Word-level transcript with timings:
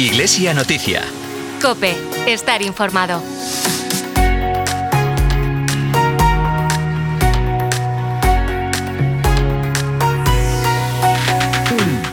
Iglesia 0.00 0.54
Noticia. 0.54 1.02
Cope, 1.60 1.94
estar 2.26 2.62
informado. 2.62 3.20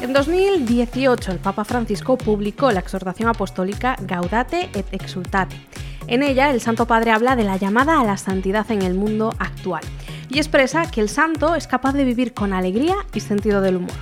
En 0.02 0.12
2018, 0.12 1.32
el 1.32 1.40
Papa 1.40 1.64
Francisco 1.64 2.18
publicó 2.18 2.74
la 2.74 2.82
exhortación 2.82 3.30
apostólica 3.30 3.96
Gaudate 4.02 4.70
et 4.74 4.88
Exultate. 4.92 5.56
En 6.08 6.24
ella, 6.24 6.52
el 6.52 6.60
Santo 6.60 6.88
Padre 6.88 7.12
habla 7.12 7.38
de 7.38 7.46
la 7.46 7.56
llamada 7.56 8.02
a 8.02 8.04
la 8.04 8.18
santidad 8.18 8.70
en 8.70 8.82
el 8.82 8.96
mundo 8.96 9.34
actual 9.40 9.86
y 10.28 10.40
expresa 10.40 10.92
que 10.92 11.00
el 11.00 11.08
santo 11.08 11.56
es 11.56 11.68
capaz 11.68 11.94
de 11.94 12.04
vivir 12.04 12.34
con 12.34 12.52
alegría 12.52 12.98
y 13.14 13.22
sentido 13.22 13.62
del 13.62 13.78
humor. 13.78 13.96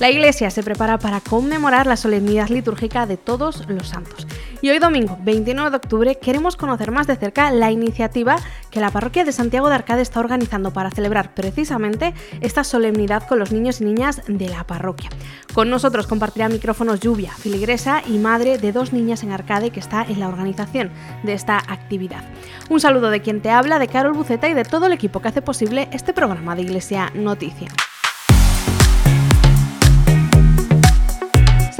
La 0.00 0.08
Iglesia 0.08 0.48
se 0.48 0.62
prepara 0.62 0.98
para 0.98 1.20
conmemorar 1.20 1.86
la 1.86 1.98
solemnidad 1.98 2.48
litúrgica 2.48 3.04
de 3.04 3.18
todos 3.18 3.68
los 3.68 3.88
santos. 3.88 4.26
Y 4.62 4.70
hoy 4.70 4.78
domingo, 4.78 5.18
29 5.20 5.68
de 5.70 5.76
octubre, 5.76 6.18
queremos 6.18 6.56
conocer 6.56 6.90
más 6.90 7.06
de 7.06 7.16
cerca 7.16 7.50
la 7.50 7.70
iniciativa 7.70 8.36
que 8.70 8.80
la 8.80 8.88
parroquia 8.88 9.26
de 9.26 9.32
Santiago 9.32 9.68
de 9.68 9.74
Arcade 9.74 10.00
está 10.00 10.20
organizando 10.20 10.72
para 10.72 10.90
celebrar 10.90 11.34
precisamente 11.34 12.14
esta 12.40 12.64
solemnidad 12.64 13.28
con 13.28 13.38
los 13.38 13.52
niños 13.52 13.82
y 13.82 13.84
niñas 13.84 14.22
de 14.26 14.48
la 14.48 14.66
parroquia. 14.66 15.10
Con 15.52 15.68
nosotros 15.68 16.06
compartirá 16.06 16.48
micrófonos 16.48 17.00
Lluvia, 17.00 17.32
filigresa 17.34 18.02
y 18.06 18.16
madre 18.16 18.56
de 18.56 18.72
dos 18.72 18.94
niñas 18.94 19.22
en 19.22 19.32
Arcade 19.32 19.68
que 19.68 19.80
está 19.80 20.02
en 20.02 20.18
la 20.18 20.28
organización 20.28 20.90
de 21.24 21.34
esta 21.34 21.58
actividad. 21.58 22.24
Un 22.70 22.80
saludo 22.80 23.10
de 23.10 23.20
quien 23.20 23.42
te 23.42 23.50
habla, 23.50 23.78
de 23.78 23.88
Carol 23.88 24.14
Buceta 24.14 24.48
y 24.48 24.54
de 24.54 24.64
todo 24.64 24.86
el 24.86 24.92
equipo 24.92 25.20
que 25.20 25.28
hace 25.28 25.42
posible 25.42 25.90
este 25.92 26.14
programa 26.14 26.56
de 26.56 26.62
Iglesia 26.62 27.12
Noticia. 27.14 27.68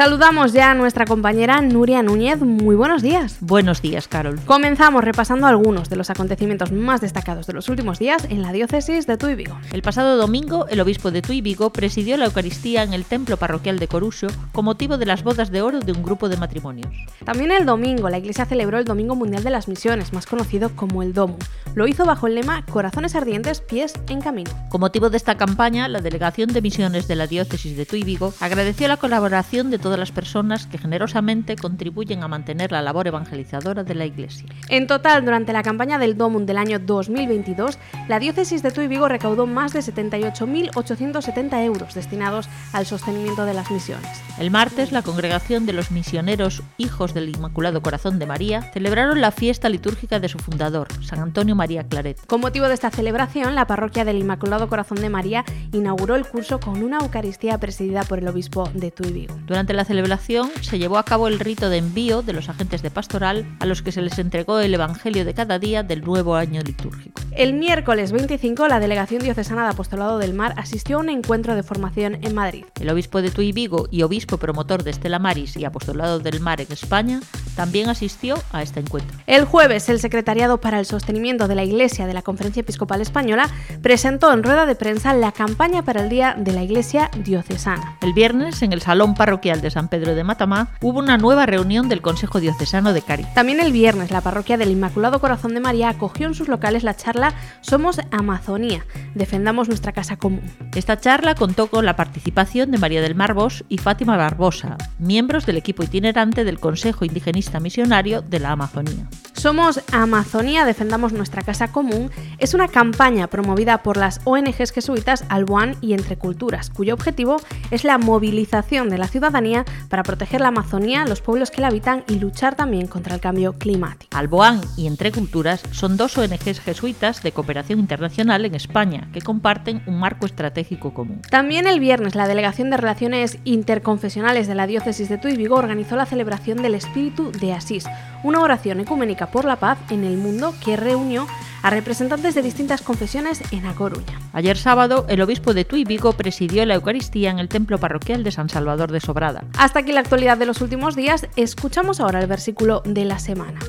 Saludamos 0.01 0.55
ya 0.55 0.71
a 0.71 0.75
nuestra 0.75 1.05
compañera 1.05 1.61
Nuria 1.61 2.03
Núñez. 2.03 2.41
Muy 2.41 2.75
buenos 2.75 3.03
días. 3.03 3.37
Buenos 3.41 3.83
días, 3.83 4.09
Carol. 4.09 4.41
Comenzamos 4.47 5.05
repasando 5.05 5.47
algunos 5.47 5.91
de 5.91 5.97
los 5.97 6.09
acontecimientos 6.09 6.73
más 6.73 7.03
destacados 7.03 7.47
de 7.47 7.53
los 7.53 7.69
últimos 7.69 7.99
días 7.99 8.25
en 8.31 8.41
la 8.41 8.51
diócesis 8.51 9.07
de 9.07 9.19
Tuy 9.19 9.35
Vigo. 9.35 9.59
El 9.75 9.83
pasado 9.83 10.17
domingo, 10.17 10.67
el 10.69 10.81
obispo 10.81 11.11
de 11.11 11.21
Tuy 11.21 11.43
Vigo 11.43 11.69
presidió 11.69 12.17
la 12.17 12.25
Eucaristía 12.25 12.83
en 12.83 12.95
el 12.95 13.05
templo 13.05 13.37
parroquial 13.37 13.79
de 13.79 13.89
Coruso 13.89 14.29
con 14.53 14.65
motivo 14.65 14.97
de 14.97 15.05
las 15.05 15.23
bodas 15.23 15.51
de 15.51 15.61
oro 15.61 15.81
de 15.81 15.93
un 15.93 16.03
grupo 16.03 16.31
de 16.31 16.39
matrimonios. 16.39 16.95
También 17.27 17.51
el 17.51 17.67
domingo, 17.67 18.09
la 18.09 18.17
Iglesia 18.17 18.47
celebró 18.47 18.79
el 18.79 18.87
Domingo 18.87 19.17
Mundial 19.17 19.45
de 19.45 19.51
las 19.51 19.69
Misiones, 19.69 20.15
más 20.15 20.25
conocido 20.25 20.75
como 20.77 21.03
el 21.03 21.13
DOMU. 21.13 21.37
Lo 21.75 21.87
hizo 21.87 22.07
bajo 22.07 22.27
el 22.27 22.37
lema 22.37 22.65
Corazones 22.65 23.15
ardientes, 23.15 23.61
pies 23.61 23.93
en 24.09 24.23
camino. 24.23 24.51
Con 24.71 24.81
motivo 24.81 25.11
de 25.11 25.19
esta 25.19 25.37
campaña, 25.37 25.89
la 25.89 26.01
Delegación 26.01 26.55
de 26.55 26.63
Misiones 26.63 27.07
de 27.07 27.17
la 27.17 27.27
diócesis 27.27 27.77
de 27.77 27.85
Tuy 27.85 28.03
Vigo 28.03 28.33
agradeció 28.41 28.89
la 28.89 28.97
colaboración 28.97 29.71
de 29.71 29.79
todas 29.91 29.99
las 29.99 30.13
personas 30.13 30.69
que 30.69 30.79
generosamente 30.79 31.57
contribuyen 31.57 32.23
a 32.23 32.29
mantener 32.29 32.71
la 32.71 32.81
labor 32.81 33.09
evangelizadora 33.09 33.83
de 33.83 33.97
la 33.97 34.07
Iglesia. 34.07 34.47
En 34.69 34.87
total, 34.87 35.25
durante 35.25 35.53
la 35.53 35.65
campaña 35.65 35.99
del 35.99 36.17
DOMUN 36.17 36.47
del 36.47 36.59
año 36.59 36.79
2022, 36.79 37.77
la 38.07 38.21
diócesis 38.21 38.63
de 38.63 38.71
Tuy 38.71 38.87
Vigo 38.87 39.09
recaudó 39.09 39.49
más 39.49 39.73
de 39.73 39.81
78.870 39.81 41.65
euros 41.65 41.93
destinados 41.93 42.49
al 42.73 42.87
sostenimiento 42.87 43.45
de 43.45 43.55
las 43.55 43.69
misiones. 43.73 44.09
El 44.39 44.53
martes, 44.53 44.93
la 44.93 45.03
congregación 45.03 45.67
de 45.67 45.73
los 45.73 45.91
misioneros 45.91 46.63
Hijos 46.79 47.13
del 47.13 47.29
Inmaculado 47.29 47.83
Corazón 47.83 48.21
de 48.21 48.27
María 48.27 48.63
celebraron 48.73 49.21
la 49.21 49.33
fiesta 49.33 49.69
litúrgica 49.69 50.21
de 50.21 50.29
su 50.29 50.39
fundador, 50.39 50.87
San 51.03 51.19
Antonio 51.19 51.57
María 51.57 51.83
Claret. 51.83 52.25
Con 52.29 52.41
motivo 52.41 52.69
de 52.69 52.75
esta 52.75 52.91
celebración, 52.91 53.57
la 53.57 53.67
parroquia 53.67 54.05
del 54.05 54.19
Inmaculado 54.19 54.69
Corazón 54.69 55.01
de 55.01 55.11
María 55.11 55.45
inauguró 55.73 56.15
el 56.15 56.29
curso 56.29 56.61
con 56.61 56.81
una 56.81 56.99
Eucaristía 56.99 57.59
presidida 57.59 58.05
por 58.05 58.21
el 58.21 58.29
obispo 58.29 58.71
de 58.73 58.93
Tuy 58.93 59.11
Vigo. 59.11 59.35
Durante 59.47 59.73
la 59.73 59.80
celebración 59.85 60.51
se 60.61 60.79
llevó 60.79 60.99
a 60.99 61.05
cabo 61.05 61.29
el 61.29 61.39
rito 61.39 61.69
de 61.69 61.79
envío 61.79 62.23
de 62.23 62.33
los 62.33 62.49
agentes 62.49 62.83
de 62.83 62.91
pastoral 62.91 63.47
a 63.61 63.67
los 63.67 63.83
que 63.83 63.93
se 63.93 64.03
les 64.03 64.19
entregó 64.19 64.61
el 64.61 64.75
Evangelio 64.75 65.25
de 65.25 65.35
cada 65.35 65.59
día 65.59 65.83
del 65.83 66.03
nuevo 66.03 66.37
año 66.37 66.61
litúrgico. 66.63 67.21
El 67.33 67.55
miércoles 67.55 68.13
25, 68.13 68.69
la 68.69 68.81
Delegación 68.81 69.23
Diocesana 69.23 69.65
de 69.65 69.71
Apostolado 69.71 70.19
del 70.19 70.35
Mar 70.35 70.55
asistió 70.57 70.97
a 70.97 71.01
un 71.01 71.09
encuentro 71.09 71.55
de 71.55 71.63
formación 71.63 72.19
en 72.23 72.35
Madrid. 72.35 72.65
El 72.81 72.91
obispo 72.91 73.23
de 73.23 73.31
Tuy 73.31 73.53
Vigo 73.53 73.89
y 73.91 74.03
obispo 74.03 74.37
promotor 74.37 74.83
de 74.83 74.91
Estela 74.91 75.19
Maris 75.19 75.57
y 75.57 75.65
Apostolado 75.65 76.19
del 76.19 76.41
Mar 76.41 76.61
en 76.61 76.73
España 76.73 77.21
también 77.57 77.89
asistió 77.89 78.37
a 78.53 78.63
este 78.63 78.81
encuentro. 78.81 79.19
El 79.27 79.45
jueves, 79.45 79.89
el 79.89 80.01
Secretariado 80.01 80.61
para 80.61 80.79
el 80.79 80.87
Sostenimiento 80.87 81.49
de 81.49 81.55
la 81.55 81.65
Iglesia 81.65 82.07
de 82.07 82.15
la 82.15 82.23
Conferencia 82.23 82.61
Episcopal 82.61 83.01
Española 83.01 83.49
presentó 83.83 84.33
en 84.33 84.43
rueda 84.43 84.67
de 84.67 84.75
prensa 84.75 85.15
la 85.15 85.33
campaña 85.33 85.83
para 85.83 86.03
el 86.03 86.09
Día 86.09 86.35
de 86.39 86.53
la 86.53 86.63
Iglesia 86.63 87.11
Diocesana. 87.25 87.99
El 88.03 88.13
viernes, 88.13 88.63
en 88.63 88.73
el 88.73 88.83
Salón 88.83 89.15
Parroquial 89.15 89.61
de 89.61 89.71
San 89.71 89.89
Pedro 89.89 90.15
de 90.15 90.25
Matamá, 90.25 90.71
hubo 90.81 90.99
una 90.99 91.19
nueva 91.19 91.47
reunión 91.47 91.89
del 91.89 92.03
Consejo 92.03 92.41
Diocesano 92.41 92.93
de 92.93 93.03
Cari. 93.03 93.25
También 93.35 93.61
el 93.61 93.73
viernes, 93.73 94.11
la 94.11 94.21
parroquia 94.21 94.57
del 94.57 94.71
Inmaculado 94.71 95.21
Corazón 95.21 95.55
de 95.55 95.61
María 95.61 95.89
acogió 95.89 96.27
en 96.27 96.35
sus 96.35 96.49
locales 96.49 96.85
la 96.85 96.97
charla 96.97 97.35
Somos 97.61 98.01
Amazonía, 98.11 98.85
defendamos 99.15 99.69
nuestra 99.69 99.93
casa 99.93 100.17
común. 100.17 100.43
Esta 100.75 101.01
charla 101.01 101.35
contó 101.35 101.69
con 101.69 101.85
la 101.85 101.97
participación 101.97 102.71
de 102.71 102.79
María 102.79 103.03
del 103.03 103.15
Mar 103.15 103.35
Bosch 103.35 103.63
y 103.69 103.79
Fátima 103.79 104.17
Barbosa, 104.17 104.77
miembros 104.99 105.47
del 105.47 105.57
equipo 105.57 105.83
itinerante 105.83 106.45
del 106.45 106.61
Consejo 106.61 107.05
Indigenista 107.05 107.40
Misionario 107.61 108.23
de 108.23 108.39
la 108.39 108.53
Amazonía. 108.53 109.09
Somos 109.41 109.81
Amazonía, 109.91 110.67
defendamos 110.67 111.15
nuestra 111.15 111.41
casa 111.41 111.73
común 111.73 112.11
es 112.37 112.53
una 112.53 112.69
campaña 112.69 113.27
promovida 113.29 113.83
por 113.83 113.97
las 113.97 114.21
ONGs 114.25 114.71
jesuitas 114.71 115.25
Alboan 115.31 115.77
y 115.81 115.95
Entre 115.95 116.19
Culturas, 116.19 116.69
cuyo 116.69 116.93
objetivo 116.93 117.39
es 117.71 117.85
la 117.85 117.97
movilización 117.97 118.91
de 118.91 118.99
la 118.99 119.09
ciudadanía 119.09 119.65
para 119.89 120.03
proteger 120.03 120.43
la 120.43 120.49
Amazonía, 120.49 121.07
los 121.07 121.23
pueblos 121.23 121.51
que 121.51 121.63
la 121.63 121.69
habitan 121.69 122.05
y 122.07 122.19
luchar 122.19 122.55
también 122.55 122.87
contra 122.87 123.15
el 123.15 123.23
cambio 123.23 123.55
climático. 123.55 124.15
Alboan 124.15 124.61
y 124.77 124.87
Entre 124.87 125.11
Culturas 125.11 125.63
son 125.71 125.97
dos 125.97 126.19
ONGs 126.19 126.61
jesuitas 126.61 127.23
de 127.23 127.33
cooperación 127.33 127.79
internacional 127.79 128.45
en 128.45 128.55
España 128.55 129.09
que 129.11 129.23
comparten 129.23 129.83
un 129.87 130.01
marco 130.01 130.27
estratégico 130.27 130.93
común. 130.93 131.23
También 131.31 131.67
el 131.67 131.81
viernes 131.81 132.15
la 132.15 132.29
Delegación 132.29 132.69
de 132.69 132.77
Relaciones 132.77 133.39
Interconfesionales 133.45 134.49
de 134.49 134.55
la 134.55 134.67
Diócesis 134.67 135.09
de 135.09 135.17
Tuy 135.17 135.35
Vigo 135.35 135.57
organizó 135.57 135.97
la 135.97 136.05
celebración 136.05 136.61
del 136.61 136.75
Espíritu 136.75 137.33
de 137.33 137.55
Asís, 137.55 137.87
una 138.23 138.41
oración 138.41 138.81
ecuménica 138.81 139.30
por 139.31 139.45
la 139.45 139.57
paz 139.57 139.79
en 139.91 140.05
el 140.05 140.17
mundo 140.17 140.55
que 140.65 140.77
reunió 140.77 141.27
a 141.63 141.71
representantes 141.71 142.35
de 142.35 142.43
distintas 142.43 142.83
confesiones 142.83 143.43
en 143.53 143.67
A 143.67 143.75
Coruña. 143.75 144.19
Ayer 144.33 144.57
sábado, 144.57 145.07
el 145.09 145.21
obispo 145.21 145.55
de 145.55 145.65
Tuy 145.65 145.85
Vigo 145.85 146.13
presidió 146.13 146.65
la 146.65 146.75
Eucaristía 146.75 147.31
en 147.31 147.39
el 147.39 147.49
templo 147.49 147.79
parroquial 147.79 148.25
de 148.25 148.33
San 148.33 148.49
Salvador 148.49 148.93
de 148.93 149.01
Sobrada. 149.01 149.45
Hasta 149.59 149.81
aquí 149.81 149.93
la 149.93 150.01
actualidad 150.01 150.39
de 150.39 150.47
los 150.47 150.61
últimos 150.61 150.97
días, 150.97 151.27
escuchamos 151.37 152.01
ahora 152.01 152.21
el 152.21 152.27
versículo 152.27 152.83
de 152.85 153.05
la 153.05 153.19
semana. 153.19 153.61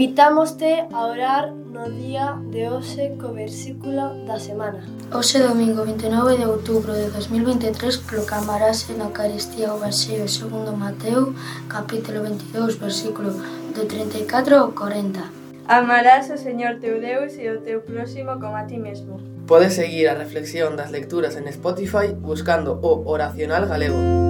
Invitámoste 0.00 0.86
a 0.94 1.04
orar 1.04 1.52
no 1.52 1.90
día 1.90 2.40
de 2.48 2.70
hoxe 2.72 3.20
co 3.20 3.36
versículo 3.36 4.24
da 4.24 4.40
semana. 4.40 4.80
Hoxe 5.12 5.44
domingo 5.44 5.84
29 5.84 6.40
de 6.40 6.48
outubro 6.48 6.96
de 6.96 7.12
2023 7.12 8.08
proclamarase 8.08 8.96
na 8.96 9.12
Eucaristía 9.12 9.68
o 9.68 9.76
Evangelho 9.76 10.24
segundo 10.24 10.72
Mateo, 10.72 11.36
capítulo 11.68 12.24
22, 12.24 12.80
versículo 12.80 13.28
do 13.76 13.84
34 13.84 14.56
ao 14.56 14.72
40. 14.72 15.20
Amarás 15.68 16.32
o 16.32 16.40
Señor 16.40 16.80
teu 16.80 16.96
Deus 16.96 17.36
e 17.36 17.52
o 17.52 17.60
teu 17.60 17.84
próximo 17.84 18.40
como 18.40 18.56
a 18.56 18.64
ti 18.64 18.80
mesmo. 18.80 19.20
Podes 19.44 19.76
seguir 19.76 20.08
a 20.08 20.16
reflexión 20.16 20.80
das 20.80 20.88
lecturas 20.88 21.36
en 21.36 21.44
Spotify 21.52 22.16
buscando 22.16 22.80
o 22.80 23.04
Oracional 23.04 23.68
Galego. 23.68 24.29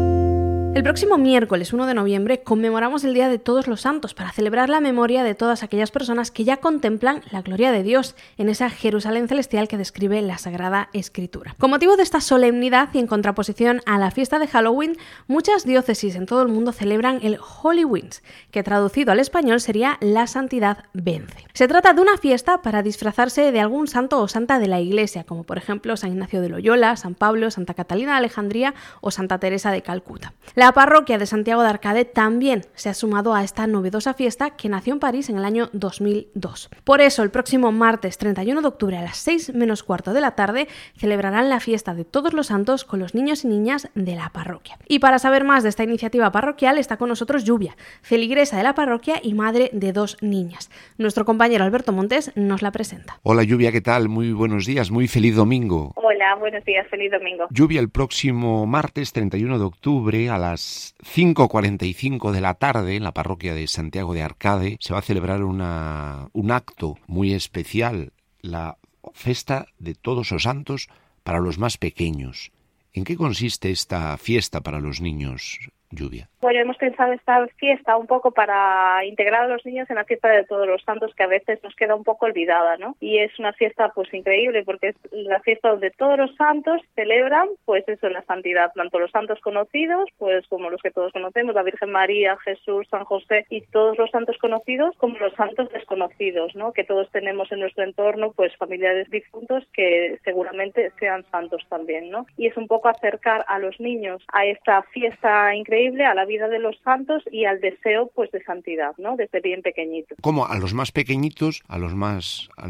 El 0.72 0.84
próximo 0.84 1.19
miércoles 1.19 1.72
1 1.72 1.84
de 1.86 1.94
noviembre 1.94 2.42
conmemoramos 2.42 3.03
el 3.03 3.12
Día 3.12 3.28
de 3.28 3.41
Todos 3.41 3.66
los 3.66 3.81
Santos 3.81 4.14
para 4.14 4.31
celebrar 4.31 4.69
la 4.69 4.81
memoria 4.81 5.25
de 5.25 5.34
todas 5.34 5.64
aquellas 5.64 5.91
personas 5.91 6.31
que 6.31 6.44
ya 6.44 6.58
contemplan 6.58 7.22
la 7.32 7.42
gloria 7.42 7.72
de 7.72 7.82
Dios 7.82 8.14
en 8.38 8.48
esa 8.48 8.70
Jerusalén 8.70 9.26
celestial 9.26 9.67
que 9.67 9.76
describe 9.76 10.22
la 10.22 10.38
Sagrada 10.38 10.88
Escritura. 10.93 11.56
Con 11.58 11.70
motivo 11.70 11.96
de 11.96 12.05
esta 12.05 12.20
solemnidad 12.20 12.88
y 12.93 13.00
en 13.00 13.08
contraposición 13.08 13.82
a 13.84 13.99
la 13.99 14.12
fiesta 14.12 14.38
de 14.38 14.46
Halloween, 14.46 14.96
muchas 15.26 15.64
diócesis 15.64 16.14
en 16.14 16.26
todo 16.26 16.43
el 16.43 16.49
mundo 16.49 16.70
celebran 16.70 17.19
el 17.22 17.38
Holy 17.62 17.84
Winds, 17.84 18.22
que 18.52 18.62
traducido 18.62 19.11
al 19.11 19.19
español 19.19 19.61
sería 19.61 19.99
La 20.00 20.28
Santidad 20.28 20.84
Vence. 20.93 21.46
Se 21.52 21.67
trata 21.67 21.94
de 21.94 22.00
una 22.00 22.17
fiesta 22.17 22.62
para 22.62 22.84
disfrazarse 22.84 23.50
de 23.50 23.61
algún 23.61 23.88
santo 23.88 24.20
o 24.20 24.28
santa 24.28 24.61
de 24.61 24.69
la 24.69 24.81
Iglesia, 24.81 25.25
como 25.25 25.43
por 25.43 25.58
ejemplo 25.58 25.96
San 25.96 26.12
Ignacio 26.12 26.40
de 26.40 26.49
Loyola, 26.49 26.96
San 26.96 27.17
Pablo, 27.17 27.50
Santa 27.50 27.75
Catalina 27.75 28.12
de 28.12 28.19
Alejandría 28.19 28.75
o 29.00 29.11
Santa 29.11 29.38
Teresa 29.38 29.72
de 29.72 29.82
Calcuta. 29.82 30.32
La 30.60 30.72
parroquia 30.72 31.16
de 31.16 31.24
Santiago 31.24 31.62
de 31.62 31.70
Arcade 31.70 32.04
también 32.04 32.66
se 32.74 32.90
ha 32.90 32.94
sumado 32.94 33.34
a 33.34 33.42
esta 33.42 33.66
novedosa 33.66 34.12
fiesta 34.12 34.50
que 34.58 34.68
nació 34.68 34.92
en 34.92 35.00
París 35.00 35.30
en 35.30 35.38
el 35.38 35.46
año 35.46 35.70
2002. 35.72 36.68
Por 36.84 37.00
eso, 37.00 37.22
el 37.22 37.30
próximo 37.30 37.72
martes 37.72 38.18
31 38.18 38.60
de 38.60 38.68
octubre 38.68 38.98
a 38.98 39.00
las 39.00 39.16
6 39.16 39.54
menos 39.54 39.82
cuarto 39.82 40.12
de 40.12 40.20
la 40.20 40.32
tarde 40.32 40.68
celebrarán 40.98 41.48
la 41.48 41.60
fiesta 41.60 41.94
de 41.94 42.04
todos 42.04 42.34
los 42.34 42.48
santos 42.48 42.84
con 42.84 43.00
los 43.00 43.14
niños 43.14 43.42
y 43.46 43.48
niñas 43.48 43.88
de 43.94 44.14
la 44.14 44.28
parroquia. 44.28 44.76
Y 44.86 44.98
para 44.98 45.18
saber 45.18 45.44
más 45.44 45.62
de 45.62 45.70
esta 45.70 45.82
iniciativa 45.82 46.30
parroquial 46.30 46.76
está 46.76 46.98
con 46.98 47.08
nosotros 47.08 47.44
Lluvia, 47.44 47.74
feligresa 48.02 48.58
de 48.58 48.64
la 48.64 48.74
parroquia 48.74 49.14
y 49.22 49.32
madre 49.32 49.70
de 49.72 49.94
dos 49.94 50.18
niñas. 50.20 50.70
Nuestro 50.98 51.24
compañero 51.24 51.64
Alberto 51.64 51.92
Montes 51.92 52.32
nos 52.36 52.60
la 52.60 52.70
presenta. 52.70 53.18
Hola 53.22 53.44
Lluvia, 53.44 53.72
¿qué 53.72 53.80
tal? 53.80 54.10
Muy 54.10 54.34
buenos 54.34 54.66
días, 54.66 54.90
muy 54.90 55.08
feliz 55.08 55.36
domingo. 55.36 55.92
Hola, 55.94 56.34
buenos 56.38 56.62
días, 56.66 56.86
feliz 56.88 57.10
domingo. 57.10 57.46
Lluvia, 57.48 57.80
el 57.80 57.88
próximo 57.88 58.66
martes 58.66 59.14
31 59.14 59.58
de 59.58 59.64
octubre 59.64 60.28
a 60.28 60.36
las 60.36 60.50
5.45 60.55 62.32
de 62.32 62.41
la 62.41 62.55
tarde 62.55 62.97
en 62.97 63.05
la 63.05 63.12
parroquia 63.12 63.55
de 63.55 63.67
Santiago 63.67 64.14
de 64.14 64.23
Arcade 64.23 64.76
se 64.81 64.93
va 64.93 65.00
a 65.00 65.02
celebrar 65.02 65.44
una, 65.44 66.29
un 66.32 66.50
acto 66.50 66.97
muy 67.06 67.32
especial, 67.32 68.12
la 68.41 68.79
festa 69.12 69.67
de 69.79 69.94
todos 69.94 70.31
los 70.31 70.43
santos 70.43 70.88
para 71.23 71.41
los 71.41 71.58
más 71.58 71.79
pequeños. 71.79 72.52
¿En 72.93 73.05
qué 73.05 73.17
consiste 73.17 73.70
esta 73.70 74.17
fiesta 74.19 74.61
para 74.61 74.81
los 74.81 75.00
niños, 75.00 75.70
Lluvia? 75.90 76.28
Bueno, 76.40 76.60
hemos 76.60 76.76
pensado 76.76 77.12
esta 77.12 77.46
fiesta 77.56 77.96
un 77.96 78.06
poco 78.06 78.31
para 78.31 79.04
integrar 79.04 79.42
a 79.42 79.48
los 79.48 79.64
niños 79.66 79.90
en 79.90 79.96
la 79.96 80.04
fiesta 80.04 80.28
de 80.28 80.44
todos 80.44 80.66
los 80.66 80.82
santos 80.82 81.14
que 81.14 81.22
a 81.22 81.26
veces 81.26 81.62
nos 81.62 81.75
queda 81.75 81.94
un 81.94 82.04
poco 82.04 82.26
olvidada, 82.26 82.76
¿no? 82.76 82.96
Y 83.00 83.19
es 83.19 83.38
una 83.38 83.52
fiesta 83.52 83.90
pues 83.94 84.12
increíble 84.14 84.62
porque 84.64 84.88
es 84.88 84.96
la 85.12 85.40
fiesta 85.40 85.70
donde 85.70 85.90
todos 85.90 86.16
los 86.16 86.34
santos 86.37 86.81
celebran 86.94 87.48
pues 87.64 87.87
eso, 87.88 88.08
la 88.08 88.22
santidad, 88.22 88.72
tanto 88.75 88.98
los 88.98 89.10
santos 89.10 89.40
conocidos, 89.40 90.08
pues 90.19 90.46
como 90.48 90.70
los 90.70 90.81
que 90.81 90.90
todos 90.90 91.12
conocemos, 91.12 91.54
la 91.54 91.62
Virgen 91.62 91.90
María, 91.90 92.36
Jesús, 92.38 92.86
San 92.90 93.04
José 93.04 93.44
y 93.50 93.62
todos 93.62 93.98
los 93.98 94.10
santos 94.10 94.38
conocidos, 94.38 94.96
como 94.96 95.19
los 95.19 95.34
santos 95.34 95.70
desconocidos, 95.72 96.54
¿no? 96.54 96.72
Que 96.72 96.84
todos 96.84 97.10
tenemos 97.10 97.50
en 97.52 97.60
nuestro 97.60 97.84
entorno 97.84 98.32
pues 98.32 98.56
familiares 98.56 99.10
difuntos 99.10 99.64
que 99.72 100.19
seguramente 100.25 100.93
sean 100.98 101.25
santos 101.31 101.66
también, 101.69 102.10
¿no? 102.10 102.26
Y 102.36 102.46
es 102.46 102.56
un 102.56 102.66
poco 102.66 102.88
acercar 102.88 103.44
a 103.48 103.58
los 103.58 103.78
niños 103.81 104.22
a 104.32 104.46
esta 104.46 104.82
fiesta 104.84 105.54
increíble, 105.54 105.80
a 105.88 106.15
la 106.15 106.25
vida 106.25 106.49
de 106.49 106.59
los 106.59 106.79
santos 106.81 107.23
y 107.31 107.44
al 107.44 107.61
deseo 107.61 108.11
pues 108.15 108.31
de 108.32 108.43
santidad, 108.43 108.93
¿no? 108.99 109.17
Desde 109.17 109.41
bien 109.41 109.62
pequeñito. 109.62 110.15
¿Cómo 110.21 110.47
a 110.47 110.59
los 110.59 110.75
más 110.75 110.93
pequeñitos, 110.93 111.62
a 111.69 111.79
los 111.79 111.94
más 111.94 112.49
a 112.56 112.69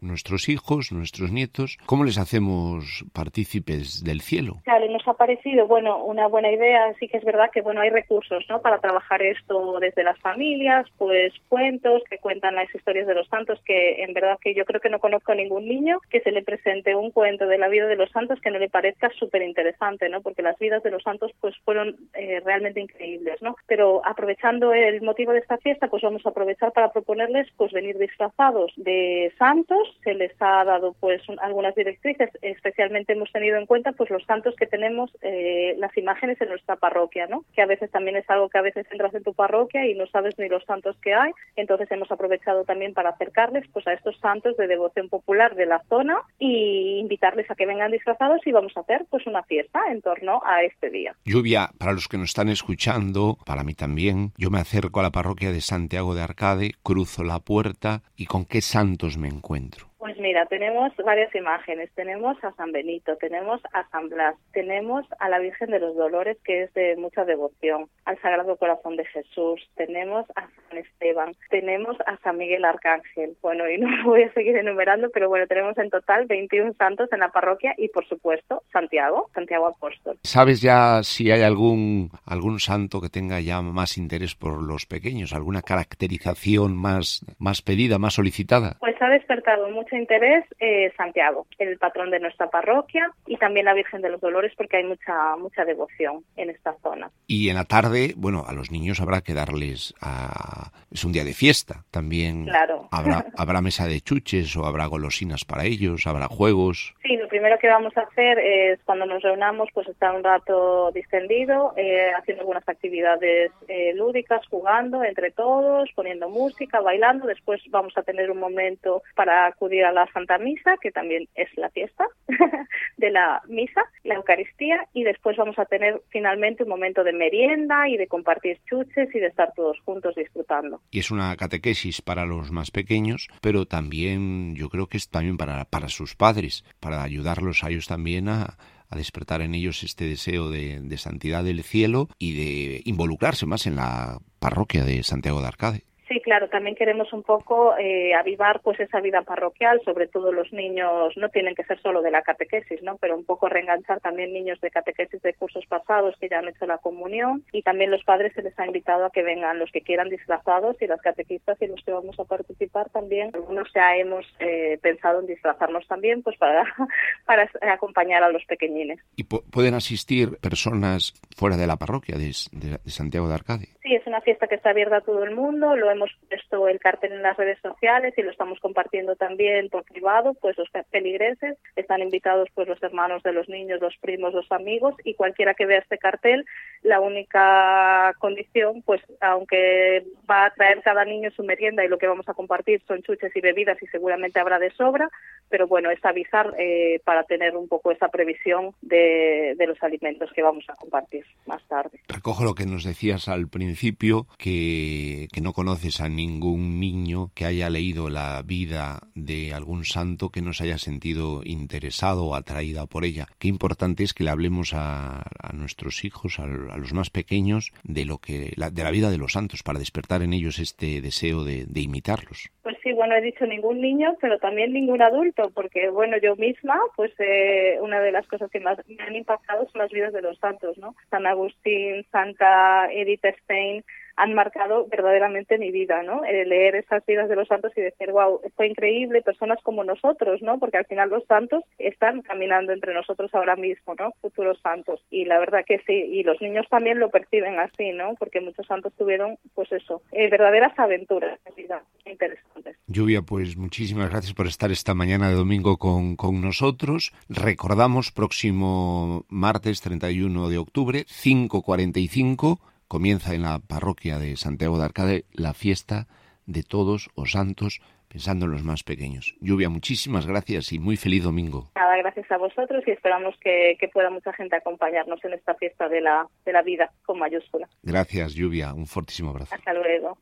nuestros 0.00 0.48
hijos, 0.48 0.92
nuestros 0.92 1.30
nietos, 1.30 1.78
cómo 1.86 2.04
les 2.04 2.18
hacemos 2.18 3.04
partícipes 3.12 4.02
del 4.04 4.20
cielo? 4.20 4.58
Claro, 4.64 4.90
nos 4.90 5.06
ha 5.06 5.14
parecido, 5.14 5.66
bueno, 5.66 6.04
una 6.04 6.26
buena 6.26 6.50
idea, 6.50 6.92
sí 6.98 7.08
que 7.08 7.18
es 7.18 7.24
verdad 7.24 7.50
que 7.52 7.62
bueno, 7.62 7.80
hay 7.80 7.90
recursos, 7.90 8.44
¿no? 8.48 8.60
Para 8.60 8.78
trabajar 8.78 9.22
esto 9.22 9.78
desde 9.80 10.02
las 10.02 10.18
familias, 10.18 10.86
pues 10.98 11.32
cuentos 11.48 12.02
que 12.10 12.18
cuentan 12.18 12.56
las 12.56 12.74
historias 12.74 13.06
de 13.06 13.14
los 13.14 13.28
santos 13.28 13.60
que 13.64 14.02
en 14.02 14.12
verdad 14.12 14.38
que 14.40 14.54
yo 14.54 14.64
creo 14.64 14.80
que 14.80 14.90
no 14.90 14.98
conozco 14.98 15.32
a 15.32 15.36
ningún 15.36 15.66
niño 15.66 16.00
que 16.10 16.20
se 16.20 16.32
le 16.32 16.42
presente 16.42 16.94
un 16.94 17.10
cuento 17.10 17.46
de 17.46 17.58
la 17.58 17.68
vida 17.68 17.86
de 17.86 17.96
los 17.96 18.10
santos 18.10 18.40
que 18.40 18.50
no 18.50 18.58
le 18.58 18.68
parezca 18.68 19.10
súper 19.18 19.42
interesante, 19.42 20.08
¿no? 20.08 20.20
Porque 20.20 20.42
las 20.42 20.58
vidas 20.58 20.82
de 20.82 20.90
los 20.90 21.02
santos 21.02 21.30
pues 21.40 21.54
fueron 21.64 21.96
eh, 22.14 22.39
realmente 22.44 22.80
increíbles, 22.80 23.40
¿no? 23.42 23.56
Pero 23.66 24.02
aprovechando 24.04 24.72
el 24.72 25.02
motivo 25.02 25.32
de 25.32 25.40
esta 25.40 25.58
fiesta, 25.58 25.88
pues 25.88 26.02
vamos 26.02 26.24
a 26.24 26.30
aprovechar 26.30 26.72
para 26.72 26.92
proponerles 26.92 27.48
pues 27.56 27.72
venir 27.72 27.98
disfrazados 27.98 28.72
de 28.76 29.32
santos. 29.38 29.98
Se 30.04 30.14
les 30.14 30.32
ha 30.40 30.64
dado 30.64 30.94
pues 31.00 31.22
algunas 31.40 31.74
directrices, 31.74 32.30
especialmente 32.42 33.12
hemos 33.12 33.30
tenido 33.32 33.56
en 33.56 33.66
cuenta 33.66 33.92
pues 33.92 34.10
los 34.10 34.24
santos 34.24 34.54
que 34.56 34.66
tenemos, 34.66 35.10
eh, 35.22 35.74
las 35.78 35.96
imágenes 35.96 36.40
en 36.40 36.48
nuestra 36.48 36.76
parroquia, 36.76 37.26
¿no? 37.26 37.44
Que 37.54 37.62
a 37.62 37.66
veces 37.66 37.90
también 37.90 38.16
es 38.16 38.28
algo 38.28 38.48
que 38.48 38.58
a 38.58 38.62
veces 38.62 38.86
entras 38.90 39.14
en 39.14 39.22
tu 39.22 39.34
parroquia 39.34 39.86
y 39.86 39.94
no 39.94 40.06
sabes 40.06 40.38
ni 40.38 40.48
los 40.48 40.64
santos 40.64 40.96
que 41.02 41.14
hay. 41.14 41.32
Entonces 41.56 41.90
hemos 41.90 42.10
aprovechado 42.10 42.64
también 42.64 42.94
para 42.94 43.10
acercarles 43.10 43.66
pues 43.72 43.86
a 43.86 43.92
estos 43.92 44.18
santos 44.18 44.56
de 44.56 44.66
devoción 44.66 45.08
popular 45.08 45.54
de 45.54 45.66
la 45.66 45.82
zona 45.88 46.22
y 46.38 46.98
invitarles 46.98 47.50
a 47.50 47.54
que 47.54 47.66
vengan 47.66 47.92
disfrazados 47.92 48.40
y 48.46 48.52
vamos 48.52 48.76
a 48.76 48.80
hacer 48.80 49.04
pues 49.10 49.26
una 49.26 49.42
fiesta 49.42 49.80
en 49.90 50.02
torno 50.02 50.42
a 50.44 50.62
este 50.62 50.90
día. 50.90 51.14
Lluvia, 51.24 51.70
para 51.78 51.92
los 51.92 52.08
que 52.08 52.18
nos 52.18 52.29
están 52.30 52.48
escuchando, 52.48 53.38
para 53.44 53.64
mí 53.64 53.74
también, 53.74 54.32
yo 54.38 54.50
me 54.50 54.60
acerco 54.60 55.00
a 55.00 55.02
la 55.02 55.10
parroquia 55.10 55.50
de 55.50 55.60
Santiago 55.60 56.14
de 56.14 56.22
Arcade, 56.22 56.74
cruzo 56.84 57.24
la 57.24 57.40
puerta 57.40 58.04
y 58.16 58.26
con 58.26 58.44
qué 58.44 58.62
santos 58.62 59.18
me 59.18 59.26
encuentro. 59.26 59.89
Pues 60.00 60.16
mira, 60.18 60.46
tenemos 60.46 60.96
varias 61.04 61.32
imágenes. 61.34 61.90
Tenemos 61.94 62.42
a 62.42 62.52
San 62.52 62.72
Benito, 62.72 63.16
tenemos 63.18 63.60
a 63.74 63.86
San 63.90 64.08
Blas, 64.08 64.34
tenemos 64.54 65.04
a 65.18 65.28
la 65.28 65.38
Virgen 65.38 65.70
de 65.70 65.78
los 65.78 65.94
Dolores, 65.94 66.38
que 66.42 66.62
es 66.62 66.72
de 66.72 66.96
mucha 66.96 67.26
devoción, 67.26 67.86
al 68.06 68.18
Sagrado 68.22 68.56
Corazón 68.56 68.96
de 68.96 69.04
Jesús, 69.04 69.60
tenemos 69.76 70.24
a 70.36 70.48
San 70.48 70.78
Esteban, 70.78 71.34
tenemos 71.50 71.98
a 72.06 72.16
San 72.22 72.38
Miguel 72.38 72.64
Arcángel. 72.64 73.36
Bueno, 73.42 73.68
y 73.68 73.76
no 73.78 73.88
voy 74.06 74.22
a 74.22 74.32
seguir 74.32 74.56
enumerando, 74.56 75.10
pero 75.12 75.28
bueno, 75.28 75.46
tenemos 75.46 75.76
en 75.76 75.90
total 75.90 76.24
21 76.24 76.72
santos 76.78 77.12
en 77.12 77.20
la 77.20 77.28
parroquia 77.28 77.74
y, 77.76 77.88
por 77.88 78.08
supuesto, 78.08 78.62
Santiago, 78.72 79.28
Santiago 79.34 79.66
Apóstol. 79.66 80.16
¿Sabes 80.22 80.62
ya 80.62 81.02
si 81.02 81.30
hay 81.30 81.42
algún, 81.42 82.08
algún 82.24 82.58
santo 82.58 83.02
que 83.02 83.10
tenga 83.10 83.38
ya 83.40 83.60
más 83.60 83.98
interés 83.98 84.34
por 84.34 84.62
los 84.62 84.86
pequeños, 84.86 85.34
alguna 85.34 85.60
caracterización 85.60 86.74
más, 86.74 87.20
más 87.38 87.60
pedida, 87.60 87.98
más 87.98 88.14
solicitada? 88.14 88.76
Pues 88.80 88.96
ha 89.02 89.10
despertado 89.10 89.68
mucho 89.68 89.89
interés 89.96 90.44
eh, 90.58 90.92
Santiago, 90.96 91.46
el 91.58 91.78
patrón 91.78 92.10
de 92.10 92.20
nuestra 92.20 92.48
parroquia, 92.48 93.10
y 93.26 93.36
también 93.36 93.66
la 93.66 93.74
Virgen 93.74 94.02
de 94.02 94.10
los 94.10 94.20
Dolores, 94.20 94.52
porque 94.56 94.78
hay 94.78 94.84
mucha 94.84 95.36
mucha 95.36 95.64
devoción 95.64 96.24
en 96.36 96.50
esta 96.50 96.74
zona. 96.82 97.10
Y 97.26 97.48
en 97.48 97.56
la 97.56 97.64
tarde, 97.64 98.14
bueno, 98.16 98.44
a 98.46 98.52
los 98.52 98.70
niños 98.70 99.00
habrá 99.00 99.20
que 99.20 99.34
darles 99.34 99.94
a... 100.00 100.70
es 100.90 101.04
un 101.04 101.12
día 101.12 101.24
de 101.24 101.32
fiesta, 101.32 101.84
también 101.90 102.44
claro. 102.44 102.88
habrá 102.90 103.26
habrá 103.36 103.60
mesa 103.60 103.86
de 103.86 104.00
chuches 104.00 104.56
o 104.56 104.66
habrá 104.66 104.86
golosinas 104.86 105.44
para 105.44 105.64
ellos, 105.64 106.06
habrá 106.06 106.26
juegos. 106.26 106.94
Sí, 107.02 107.16
lo 107.16 107.28
primero 107.28 107.58
que 107.58 107.68
vamos 107.68 107.96
a 107.96 108.02
hacer 108.02 108.38
es 108.38 108.80
cuando 108.84 109.06
nos 109.06 109.22
reunamos, 109.22 109.68
pues 109.72 109.88
estar 109.88 110.14
un 110.14 110.24
rato 110.24 110.90
distendido, 110.92 111.72
eh, 111.76 112.12
haciendo 112.16 112.42
algunas 112.42 112.68
actividades 112.68 113.52
eh, 113.68 113.92
lúdicas, 113.94 114.46
jugando 114.48 115.04
entre 115.04 115.30
todos, 115.30 115.90
poniendo 115.94 116.28
música, 116.28 116.80
bailando. 116.80 117.26
Después 117.26 117.60
vamos 117.70 117.96
a 117.96 118.02
tener 118.02 118.30
un 118.30 118.38
momento 118.38 119.02
para 119.14 119.52
a 119.84 119.92
la 119.92 120.06
Santa 120.12 120.38
Misa, 120.38 120.76
que 120.80 120.90
también 120.90 121.28
es 121.34 121.48
la 121.56 121.70
fiesta 121.70 122.04
de 122.96 123.10
la 123.10 123.42
misa, 123.48 123.82
la 124.04 124.14
Eucaristía, 124.14 124.86
y 124.92 125.04
después 125.04 125.36
vamos 125.36 125.58
a 125.58 125.64
tener 125.64 126.02
finalmente 126.10 126.62
un 126.62 126.68
momento 126.68 127.04
de 127.04 127.12
merienda 127.12 127.88
y 127.88 127.96
de 127.96 128.06
compartir 128.06 128.58
chuches 128.68 129.14
y 129.14 129.18
de 129.18 129.26
estar 129.26 129.52
todos 129.54 129.78
juntos 129.84 130.14
disfrutando. 130.14 130.80
Y 130.90 130.98
es 130.98 131.10
una 131.10 131.36
catequesis 131.36 132.02
para 132.02 132.26
los 132.26 132.50
más 132.50 132.70
pequeños, 132.70 133.28
pero 133.40 133.66
también 133.66 134.54
yo 134.54 134.68
creo 134.68 134.86
que 134.86 134.96
es 134.96 135.08
también 135.08 135.36
para, 135.36 135.64
para 135.64 135.88
sus 135.88 136.16
padres, 136.16 136.64
para 136.80 137.02
ayudarlos 137.02 137.64
a 137.64 137.70
ellos 137.70 137.86
también 137.86 138.28
a, 138.28 138.56
a 138.90 138.96
despertar 138.96 139.40
en 139.40 139.54
ellos 139.54 139.82
este 139.82 140.04
deseo 140.04 140.50
de, 140.50 140.80
de, 140.80 140.98
santidad 140.98 141.44
del 141.44 141.62
cielo 141.62 142.08
y 142.18 142.32
de 142.32 142.82
involucrarse 142.84 143.46
más 143.46 143.66
en 143.66 143.76
la 143.76 144.18
parroquia 144.40 144.84
de 144.84 145.02
Santiago 145.02 145.40
de 145.40 145.46
Arcade. 145.46 145.84
Sí, 146.10 146.20
claro, 146.20 146.48
también 146.48 146.74
queremos 146.74 147.12
un 147.12 147.22
poco 147.22 147.78
eh, 147.78 148.14
avivar 148.14 148.62
pues 148.62 148.80
esa 148.80 149.00
vida 149.00 149.22
parroquial, 149.22 149.80
sobre 149.84 150.08
todo 150.08 150.32
los 150.32 150.52
niños, 150.52 151.16
no 151.16 151.28
tienen 151.28 151.54
que 151.54 151.62
ser 151.62 151.80
solo 151.80 152.02
de 152.02 152.10
la 152.10 152.22
catequesis, 152.22 152.82
¿no? 152.82 152.96
Pero 152.96 153.16
un 153.16 153.24
poco 153.24 153.48
reenganchar 153.48 154.00
también 154.00 154.32
niños 154.32 154.60
de 154.60 154.72
catequesis 154.72 155.22
de 155.22 155.34
cursos 155.34 155.64
pasados 155.66 156.16
que 156.20 156.28
ya 156.28 156.40
han 156.40 156.48
hecho 156.48 156.66
la 156.66 156.78
comunión 156.78 157.44
y 157.52 157.62
también 157.62 157.92
los 157.92 158.02
padres 158.02 158.32
se 158.34 158.42
les 158.42 158.58
ha 158.58 158.66
invitado 158.66 159.04
a 159.04 159.12
que 159.12 159.22
vengan 159.22 159.60
los 159.60 159.70
que 159.70 159.82
quieran 159.82 160.08
disfrazados 160.08 160.82
y 160.82 160.88
las 160.88 161.00
catequistas 161.00 161.62
y 161.62 161.68
los 161.68 161.80
que 161.84 161.92
vamos 161.92 162.18
a 162.18 162.24
participar 162.24 162.90
también. 162.90 163.30
Algunos 163.32 163.72
ya 163.72 163.94
hemos 163.94 164.26
eh, 164.40 164.80
pensado 164.82 165.20
en 165.20 165.28
disfrazarnos 165.28 165.86
también 165.86 166.24
pues 166.24 166.36
para, 166.38 166.64
para 167.24 167.48
acompañar 167.72 168.24
a 168.24 168.30
los 168.30 168.44
pequeñines. 168.46 168.98
¿Y 169.14 169.22
pueden 169.22 169.74
asistir 169.74 170.38
personas 170.40 171.14
fuera 171.36 171.56
de 171.56 171.68
la 171.68 171.76
parroquia 171.76 172.16
de, 172.18 172.32
de, 172.50 172.78
de 172.82 172.90
Santiago 172.90 173.28
de 173.28 173.34
Arcade? 173.34 173.68
Sí, 173.84 173.94
una 174.10 174.20
fiesta 174.20 174.48
que 174.48 174.56
está 174.56 174.70
abierta 174.70 174.96
a 174.96 175.00
todo 175.00 175.22
el 175.22 175.34
mundo, 175.34 175.76
lo 175.76 175.90
hemos 175.90 176.10
puesto 176.28 176.68
el 176.68 176.80
cartel 176.80 177.12
en 177.12 177.22
las 177.22 177.36
redes 177.36 177.58
sociales 177.62 178.12
y 178.16 178.22
lo 178.22 178.30
estamos 178.30 178.58
compartiendo 178.58 179.14
también 179.14 179.68
por 179.68 179.84
privado, 179.84 180.34
pues 180.34 180.58
los 180.58 180.68
peligreses 180.90 181.56
están 181.76 182.02
invitados 182.02 182.48
pues 182.54 182.66
los 182.66 182.82
hermanos 182.82 183.22
de 183.22 183.32
los 183.32 183.48
niños, 183.48 183.80
los 183.80 183.96
primos, 183.98 184.34
los 184.34 184.50
amigos 184.50 184.94
y 185.04 185.14
cualquiera 185.14 185.54
que 185.54 185.66
vea 185.66 185.78
este 185.78 185.98
cartel, 185.98 186.44
la 186.82 187.00
única 187.00 188.12
condición, 188.18 188.82
pues 188.82 189.00
aunque 189.20 190.04
va 190.28 190.46
a 190.46 190.50
traer 190.50 190.82
cada 190.82 191.04
niño 191.04 191.30
su 191.30 191.44
merienda 191.44 191.84
y 191.84 191.88
lo 191.88 191.98
que 191.98 192.08
vamos 192.08 192.28
a 192.28 192.34
compartir 192.34 192.82
son 192.88 193.02
chuches 193.02 193.34
y 193.36 193.40
bebidas 193.40 193.80
y 193.80 193.86
seguramente 193.86 194.40
habrá 194.40 194.58
de 194.58 194.72
sobra, 194.72 195.08
pero 195.48 195.68
bueno, 195.68 195.90
es 195.90 196.04
avisar 196.04 196.54
eh, 196.58 197.00
para 197.04 197.24
tener 197.24 197.56
un 197.56 197.68
poco 197.68 197.92
esa 197.92 198.08
previsión 198.08 198.74
de, 198.82 199.54
de 199.56 199.66
los 199.66 199.80
alimentos 199.82 200.32
que 200.32 200.42
vamos 200.42 200.64
a 200.68 200.74
compartir 200.74 201.24
más 201.46 201.62
tarde. 201.68 202.00
Recojo 202.08 202.44
lo 202.44 202.54
que 202.54 202.66
nos 202.66 202.84
decías 202.84 203.28
al 203.28 203.48
principio, 203.48 203.99
que, 204.38 205.28
que 205.30 205.40
no 205.42 205.52
conoces 205.52 206.00
a 206.00 206.08
ningún 206.08 206.80
niño 206.80 207.30
que 207.34 207.44
haya 207.44 207.68
leído 207.68 208.08
la 208.08 208.42
vida 208.42 209.00
de 209.14 209.52
algún 209.52 209.84
santo 209.84 210.30
que 210.30 210.40
no 210.40 210.54
se 210.54 210.64
haya 210.64 210.78
sentido 210.78 211.42
interesado 211.44 212.24
o 212.24 212.34
atraída 212.34 212.86
por 212.86 213.04
ella. 213.04 213.26
Qué 213.38 213.48
importante 213.48 214.02
es 214.02 214.14
que 214.14 214.24
le 214.24 214.30
hablemos 214.30 214.72
a, 214.74 215.24
nuestros 215.52 216.04
hijos, 216.04 216.38
a, 216.38 216.46
los 216.46 216.94
más 216.94 217.10
pequeños, 217.10 217.72
de 217.84 218.06
lo 218.06 218.18
que 218.18 218.52
de 218.56 218.84
la 218.84 218.90
vida 218.90 219.10
de 219.10 219.18
los 219.18 219.32
santos 219.32 219.62
para 219.62 219.78
despertar 219.78 220.22
en 220.22 220.32
ellos 220.32 220.58
este 220.58 221.00
deseo 221.02 221.44
de, 221.44 221.66
imitarlos. 221.74 222.50
Pues 222.62 222.76
sí, 222.82 222.92
bueno, 222.92 223.16
he 223.16 223.20
dicho 223.20 223.46
ningún 223.46 223.80
niño, 223.80 224.16
pero 224.20 224.38
también 224.38 224.72
ningún 224.72 225.02
adulto, 225.02 225.50
porque 225.54 225.90
bueno, 225.90 226.16
yo 226.18 226.36
misma, 226.36 226.78
pues 226.94 227.12
eh, 227.18 227.78
una 227.80 228.00
de 228.00 228.12
las 228.12 228.26
cosas 228.26 228.50
que 228.50 228.60
más 228.60 228.78
me 228.86 229.02
han 229.02 229.16
impactado 229.16 229.66
son 229.70 229.80
las 229.80 229.90
vidas 229.90 230.12
de 230.12 230.22
los 230.22 230.38
santos, 230.38 230.76
¿no? 230.78 230.94
San 231.10 231.26
Agustín, 231.26 232.04
Santa 232.12 232.92
Edith 232.92 233.24
Stein, 233.42 233.82
han 234.20 234.34
marcado 234.34 234.86
verdaderamente 234.86 235.56
mi 235.56 235.70
vida, 235.70 236.02
¿no? 236.02 236.20
leer 236.22 236.76
esas 236.76 237.04
vidas 237.06 237.28
de 237.30 237.36
los 237.36 237.48
santos 237.48 237.72
y 237.74 237.80
decir, 237.80 238.12
wow, 238.12 238.40
fue 238.54 238.66
increíble, 238.66 239.22
personas 239.22 239.58
como 239.62 239.82
nosotros, 239.82 240.42
¿no? 240.42 240.58
Porque 240.58 240.76
al 240.76 240.84
final 240.84 241.08
los 241.08 241.24
santos 241.24 241.64
están 241.78 242.20
caminando 242.20 242.72
entre 242.72 242.92
nosotros 242.92 243.34
ahora 243.34 243.56
mismo, 243.56 243.94
¿no? 243.98 244.12
Futuros 244.20 244.60
santos. 244.62 245.00
Y 245.10 245.24
la 245.24 245.38
verdad 245.38 245.64
que 245.66 245.78
sí, 245.86 245.94
y 245.94 246.22
los 246.22 246.38
niños 246.42 246.66
también 246.68 246.98
lo 246.98 247.08
perciben 247.08 247.58
así, 247.58 247.92
¿no? 247.92 248.14
Porque 248.18 248.42
muchos 248.42 248.66
santos 248.66 248.92
tuvieron, 248.98 249.38
pues 249.54 249.72
eso, 249.72 250.02
eh, 250.12 250.28
verdaderas 250.28 250.78
aventuras 250.78 251.40
en 251.46 251.54
vida, 251.54 251.82
interesantes. 252.04 252.76
Lluvia, 252.88 253.22
pues 253.22 253.56
muchísimas 253.56 254.10
gracias 254.10 254.34
por 254.34 254.46
estar 254.46 254.70
esta 254.70 254.92
mañana 254.92 255.30
de 255.30 255.36
domingo 255.36 255.78
con, 255.78 256.16
con 256.16 256.42
nosotros. 256.42 257.12
Recordamos 257.30 258.12
próximo 258.12 259.24
martes 259.30 259.80
31 259.80 260.50
de 260.50 260.58
octubre, 260.58 261.06
5.45 261.06 262.58
comienza 262.90 263.34
en 263.34 263.42
la 263.42 263.60
parroquia 263.60 264.18
de 264.18 264.36
Santiago 264.36 264.76
de 264.76 264.84
Arcade 264.84 265.24
la 265.32 265.54
fiesta 265.54 266.08
de 266.46 266.64
todos 266.64 267.08
los 267.16 267.30
santos, 267.30 267.80
pensando 268.08 268.46
en 268.46 268.50
los 268.50 268.64
más 268.64 268.82
pequeños. 268.82 269.36
Lluvia, 269.40 269.68
muchísimas 269.68 270.26
gracias 270.26 270.72
y 270.72 270.80
muy 270.80 270.96
feliz 270.96 271.22
domingo. 271.22 271.70
Nada, 271.76 271.96
gracias 271.98 272.28
a 272.32 272.36
vosotros 272.36 272.82
y 272.88 272.90
esperamos 272.90 273.36
que, 273.40 273.78
pueda 273.92 274.10
mucha 274.10 274.32
gente 274.32 274.56
acompañarnos 274.56 275.24
en 275.24 275.34
esta 275.34 275.54
fiesta 275.54 275.88
de 275.88 276.00
la, 276.00 276.26
de 276.44 276.52
la 276.52 276.62
vida 276.62 276.90
con 277.06 277.20
mayúscula. 277.20 277.68
Gracias, 277.84 278.34
Lluvia. 278.34 278.74
Un 278.74 278.88
fortísimo 278.88 279.30
abrazo. 279.30 279.54
Hasta 279.54 279.72
luego. 279.72 280.18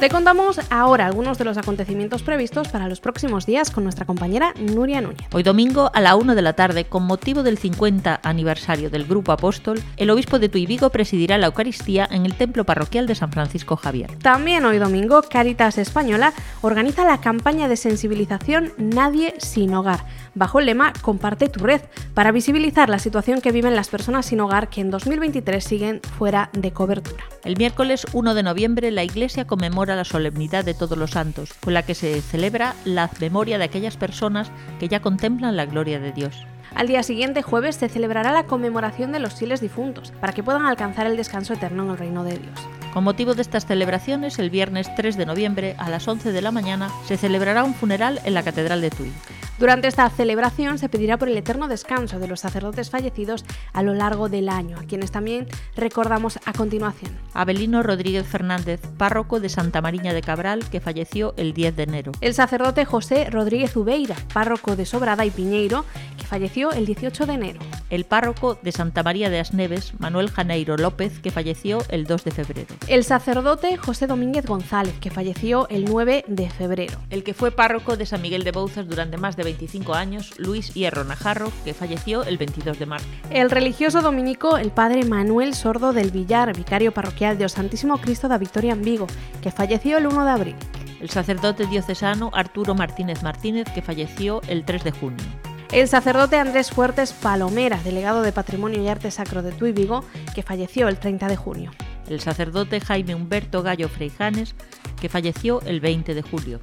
Te 0.00 0.08
contamos 0.08 0.58
ahora 0.70 1.04
algunos 1.04 1.36
de 1.36 1.44
los 1.44 1.58
acontecimientos 1.58 2.22
previstos 2.22 2.68
para 2.68 2.88
los 2.88 3.00
próximos 3.00 3.44
días 3.44 3.70
con 3.70 3.84
nuestra 3.84 4.06
compañera 4.06 4.54
Nuria 4.58 5.02
Núñez. 5.02 5.28
Hoy 5.30 5.42
domingo 5.42 5.90
a 5.92 6.00
la 6.00 6.16
1 6.16 6.34
de 6.34 6.40
la 6.40 6.54
tarde, 6.54 6.86
con 6.86 7.02
motivo 7.02 7.42
del 7.42 7.58
50 7.58 8.20
aniversario 8.22 8.88
del 8.88 9.04
Grupo 9.04 9.32
Apóstol, 9.32 9.78
el 9.98 10.08
obispo 10.08 10.38
de 10.38 10.48
Tuibigo 10.48 10.88
presidirá 10.88 11.36
la 11.36 11.48
Eucaristía 11.48 12.08
en 12.10 12.24
el 12.24 12.34
Templo 12.34 12.64
Parroquial 12.64 13.06
de 13.06 13.14
San 13.14 13.30
Francisco 13.30 13.76
Javier. 13.76 14.10
También 14.22 14.64
hoy 14.64 14.78
domingo, 14.78 15.20
Caritas 15.20 15.76
Española 15.76 16.32
organiza 16.62 17.04
la 17.04 17.20
campaña 17.20 17.68
de 17.68 17.76
sensibilización 17.76 18.72
Nadie 18.78 19.34
sin 19.36 19.74
hogar 19.74 20.06
bajo 20.34 20.60
el 20.60 20.66
lema 20.66 20.92
Comparte 21.00 21.48
tu 21.48 21.60
red, 21.60 21.80
para 22.14 22.32
visibilizar 22.32 22.88
la 22.88 22.98
situación 22.98 23.40
que 23.40 23.52
viven 23.52 23.76
las 23.76 23.88
personas 23.88 24.26
sin 24.26 24.40
hogar 24.40 24.68
que 24.68 24.80
en 24.80 24.90
2023 24.90 25.62
siguen 25.62 26.00
fuera 26.18 26.50
de 26.52 26.72
cobertura. 26.72 27.24
El 27.44 27.56
miércoles 27.56 28.06
1 28.12 28.34
de 28.34 28.42
noviembre 28.42 28.90
la 28.90 29.04
Iglesia 29.04 29.46
conmemora 29.46 29.96
la 29.96 30.04
solemnidad 30.04 30.64
de 30.64 30.74
Todos 30.74 30.98
los 30.98 31.12
Santos, 31.12 31.54
con 31.62 31.74
la 31.74 31.82
que 31.82 31.94
se 31.94 32.20
celebra 32.20 32.74
la 32.84 33.10
memoria 33.20 33.58
de 33.58 33.64
aquellas 33.64 33.96
personas 33.96 34.50
que 34.78 34.88
ya 34.88 35.00
contemplan 35.00 35.56
la 35.56 35.66
gloria 35.66 36.00
de 36.00 36.12
Dios. 36.12 36.46
Al 36.74 36.86
día 36.86 37.02
siguiente, 37.02 37.42
jueves, 37.42 37.76
se 37.76 37.88
celebrará 37.88 38.32
la 38.32 38.44
conmemoración 38.44 39.10
de 39.10 39.18
los 39.18 39.34
fieles 39.34 39.60
difuntos, 39.60 40.12
para 40.20 40.32
que 40.32 40.42
puedan 40.42 40.66
alcanzar 40.66 41.06
el 41.06 41.16
descanso 41.16 41.54
eterno 41.54 41.82
en 41.82 41.90
el 41.90 41.98
reino 41.98 42.22
de 42.22 42.38
Dios. 42.38 42.60
Con 42.92 43.04
motivo 43.04 43.34
de 43.34 43.42
estas 43.42 43.66
celebraciones, 43.66 44.38
el 44.38 44.50
viernes 44.50 44.88
3 44.96 45.16
de 45.16 45.26
noviembre 45.26 45.74
a 45.78 45.90
las 45.90 46.06
11 46.06 46.32
de 46.32 46.42
la 46.42 46.52
mañana 46.52 46.88
se 47.06 47.16
celebrará 47.16 47.64
un 47.64 47.74
funeral 47.74 48.20
en 48.24 48.34
la 48.34 48.42
Catedral 48.42 48.80
de 48.80 48.90
Tui. 48.90 49.12
Durante 49.60 49.88
esta 49.88 50.08
celebración 50.08 50.78
se 50.78 50.88
pedirá 50.88 51.18
por 51.18 51.28
el 51.28 51.36
eterno 51.36 51.68
descanso 51.68 52.18
de 52.18 52.26
los 52.26 52.40
sacerdotes 52.40 52.88
fallecidos 52.88 53.44
a 53.74 53.82
lo 53.82 53.92
largo 53.92 54.30
del 54.30 54.48
año, 54.48 54.78
a 54.78 54.84
quienes 54.84 55.10
también 55.10 55.46
recordamos 55.76 56.38
a 56.46 56.54
continuación. 56.54 57.10
Abelino 57.34 57.82
Rodríguez 57.82 58.26
Fernández, 58.26 58.80
párroco 58.96 59.38
de 59.38 59.50
Santa 59.50 59.82
Mariña 59.82 60.14
de 60.14 60.22
Cabral, 60.22 60.64
que 60.70 60.80
falleció 60.80 61.34
el 61.36 61.52
10 61.52 61.76
de 61.76 61.82
enero. 61.82 62.12
El 62.22 62.32
sacerdote 62.32 62.86
José 62.86 63.28
Rodríguez 63.28 63.76
Ubeira, 63.76 64.16
párroco 64.32 64.76
de 64.76 64.86
Sobrada 64.86 65.26
y 65.26 65.30
Piñeiro, 65.30 65.84
falleció 66.30 66.70
el 66.70 66.86
18 66.86 67.26
de 67.26 67.32
enero. 67.32 67.60
El 67.90 68.04
párroco 68.04 68.56
de 68.62 68.70
Santa 68.70 69.02
María 69.02 69.30
de 69.30 69.40
Asneves, 69.40 69.94
Manuel 69.98 70.30
Janeiro 70.30 70.76
López, 70.76 71.18
que 71.18 71.32
falleció 71.32 71.82
el 71.88 72.04
2 72.04 72.24
de 72.24 72.30
febrero. 72.30 72.74
El 72.86 73.02
sacerdote 73.02 73.76
José 73.76 74.06
Domínguez 74.06 74.46
González, 74.46 74.94
que 75.00 75.10
falleció 75.10 75.68
el 75.68 75.86
9 75.86 76.24
de 76.28 76.48
febrero. 76.48 77.00
El 77.10 77.24
que 77.24 77.34
fue 77.34 77.50
párroco 77.50 77.96
de 77.96 78.06
San 78.06 78.22
Miguel 78.22 78.44
de 78.44 78.52
Bouzas 78.52 78.88
durante 78.88 79.16
más 79.16 79.36
de 79.36 79.42
25 79.42 79.92
años, 79.94 80.32
Luis 80.38 80.72
Hierro 80.72 81.02
Najarro, 81.02 81.50
que 81.64 81.74
falleció 81.74 82.22
el 82.22 82.38
22 82.38 82.78
de 82.78 82.86
marzo. 82.86 83.08
El 83.30 83.50
religioso 83.50 84.00
dominico, 84.00 84.56
el 84.56 84.70
padre 84.70 85.04
Manuel 85.04 85.54
Sordo 85.54 85.92
del 85.92 86.12
Villar, 86.12 86.56
vicario 86.56 86.92
parroquial 86.92 87.38
de 87.38 87.48
Santísimo 87.48 87.98
Cristo 87.98 88.28
de 88.28 88.38
Victoria 88.38 88.72
en 88.72 88.82
Vigo, 88.82 89.08
que 89.42 89.50
falleció 89.50 89.98
el 89.98 90.06
1 90.06 90.24
de 90.24 90.30
abril. 90.30 90.56
El 91.00 91.10
sacerdote 91.10 91.66
diocesano 91.66 92.30
Arturo 92.32 92.76
Martínez 92.76 93.24
Martínez, 93.24 93.66
que 93.74 93.82
falleció 93.82 94.42
el 94.46 94.64
3 94.64 94.84
de 94.84 94.92
junio. 94.92 95.49
El 95.72 95.86
sacerdote 95.86 96.36
Andrés 96.36 96.72
Fuertes 96.72 97.12
Palomera, 97.12 97.78
delegado 97.84 98.22
de 98.22 98.32
Patrimonio 98.32 98.82
y 98.82 98.88
Arte 98.88 99.12
Sacro 99.12 99.40
de 99.40 99.52
Tuy 99.52 99.70
Vigo, 99.70 100.04
que 100.34 100.42
falleció 100.42 100.88
el 100.88 100.98
30 100.98 101.28
de 101.28 101.36
junio. 101.36 101.70
El 102.08 102.18
sacerdote 102.18 102.80
Jaime 102.80 103.14
Humberto 103.14 103.62
Gallo 103.62 103.88
Freijanes, 103.88 104.56
que 105.00 105.08
falleció 105.08 105.60
el 105.62 105.78
20 105.80 106.14
de 106.14 106.22
julio. 106.22 106.58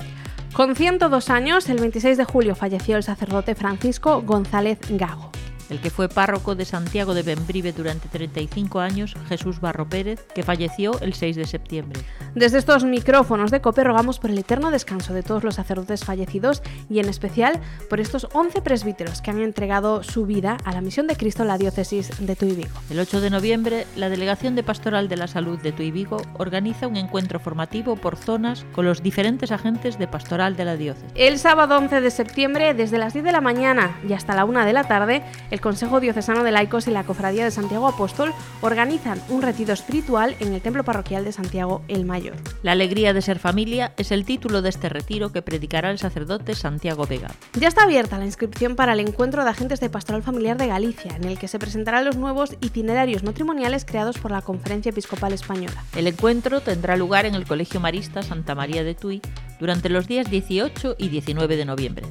Con 0.52 0.76
102 0.76 1.30
años, 1.30 1.70
el 1.70 1.80
26 1.80 2.18
de 2.18 2.26
julio 2.26 2.54
falleció 2.54 2.98
el 2.98 3.04
sacerdote 3.04 3.56
Francisco 3.56 4.22
González 4.24 4.80
Gago. 4.90 5.32
El 5.70 5.80
que 5.80 5.90
fue 5.90 6.10
párroco 6.10 6.56
de 6.56 6.66
Santiago 6.66 7.14
de 7.14 7.24
Bembrive 7.24 7.74
durante 7.74 8.08
35 8.08 8.80
años, 8.80 9.16
Jesús 9.28 9.60
Barro 9.60 9.90
Pérez, 9.90 10.26
que 10.34 10.44
falleció 10.44 11.00
el 11.02 11.14
6 11.14 11.36
de 11.36 11.46
septiembre. 11.46 12.02
Desde 12.36 12.58
estos 12.58 12.84
micrófonos 12.84 13.52
de 13.52 13.62
COPE 13.62 13.84
rogamos 13.84 14.20
por 14.20 14.30
el 14.30 14.38
eterno 14.38 14.72
descanso 14.72 15.14
de 15.14 15.24
todos 15.24 15.44
los 15.44 15.56
sacerdotes 15.56 16.06
fallecidos 16.06 16.62
y 16.90 17.00
en 17.00 17.10
especial 17.10 17.60
por 17.90 18.00
estos 18.00 18.28
11 18.34 18.62
presbíteros 18.62 19.22
que 19.22 19.32
han 19.32 19.42
entregado 19.42 20.04
su 20.04 20.26
vida 20.26 20.58
a 20.64 20.72
la 20.72 20.82
misión 20.82 21.08
de 21.08 21.16
Cristo 21.16 21.44
en 21.44 21.50
la 21.50 21.58
diócesis 21.58 22.12
de 22.26 22.36
Tuy 22.36 22.68
El 22.90 23.00
8 23.00 23.22
de 23.22 23.30
noviembre, 23.30 23.88
la 23.96 24.10
Delegación 24.10 24.56
de 24.56 24.64
Pastoral 24.64 25.10
de 25.10 25.18
la 25.18 25.28
Salud 25.28 25.60
de 25.60 25.72
Tuy 25.72 26.08
organiza 26.38 26.88
un 26.88 26.96
encuentro 26.98 27.40
formativo 27.40 27.96
por 27.96 28.16
zonas 28.18 28.66
con 28.74 28.86
los 28.86 29.02
diferentes 29.02 29.52
agentes 29.52 29.98
de 29.98 30.08
pastoral 30.08 30.56
de 30.56 30.66
la 30.66 30.76
diócesis. 30.76 31.10
El 31.16 31.40
sábado 31.40 31.78
11 31.78 32.02
de 32.02 32.12
septiembre, 32.12 32.74
desde 32.74 32.98
las 32.98 33.14
10 33.14 33.26
de 33.26 33.32
la 33.32 33.42
mañana 33.42 34.00
y 34.08 34.14
hasta 34.14 34.36
la 34.36 34.46
1 34.46 34.66
de 34.66 34.74
la 34.74 34.84
tarde, 34.84 35.24
el 35.50 35.57
Consejo 35.60 36.00
Diocesano 36.00 36.44
de 36.44 36.52
Laicos 36.52 36.88
y 36.88 36.92
la 36.92 37.04
Cofradía 37.04 37.44
de 37.44 37.52
Santiago 37.52 37.88
Apóstol 37.88 38.34
organizan 38.62 39.22
un 39.30 39.42
retiro 39.42 39.74
espiritual 39.74 40.36
en 40.40 40.54
el 40.54 40.62
Templo 40.62 40.84
Parroquial 40.84 41.24
de 41.24 41.32
Santiago 41.32 41.82
el 41.88 42.06
Mayor. 42.06 42.36
La 42.64 42.74
alegría 42.74 43.14
de 43.14 43.22
ser 43.22 43.40
familia 43.40 43.94
es 43.98 44.12
el 44.12 44.26
título 44.26 44.62
de 44.62 44.70
este 44.70 44.90
retiro 44.90 45.32
que 45.32 45.42
predicará 45.42 45.92
el 45.92 46.00
sacerdote 46.00 46.56
Santiago 46.56 47.06
Vega. 47.06 47.32
Ya 47.54 47.68
está 47.68 47.84
abierta 47.84 48.18
la 48.18 48.26
inscripción 48.26 48.76
para 48.76 48.94
el 48.94 49.00
encuentro 49.00 49.44
de 49.44 49.50
agentes 49.50 49.80
de 49.80 49.90
Pastoral 49.90 50.24
Familiar 50.24 50.58
de 50.58 50.68
Galicia, 50.68 51.16
en 51.16 51.26
el 51.26 51.38
que 51.38 51.48
se 51.48 51.60
presentarán 51.60 52.06
los 52.06 52.18
nuevos 52.18 52.56
itinerarios 52.62 53.24
matrimoniales 53.24 53.86
creados 53.86 54.18
por 54.18 54.32
la 54.32 54.42
Conferencia 54.42 54.90
Episcopal 54.90 55.34
Española. 55.34 55.84
El 55.96 56.08
encuentro 56.08 56.62
tendrá 56.62 56.96
lugar 56.98 57.26
en 57.26 57.36
el 57.36 57.46
Colegio 57.46 57.80
Marista 57.80 58.24
Santa 58.24 58.56
María 58.56 58.84
de 58.84 58.96
Tui 58.96 59.22
durante 59.60 59.90
los 59.90 60.08
días 60.08 60.30
18 60.30 60.96
y 60.98 61.10
19 61.10 61.56
de 61.56 61.66
noviembre. 61.66 62.06